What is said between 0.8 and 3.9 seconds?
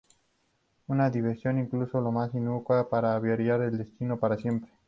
Una decisión, incluso la más inocua, hará virar el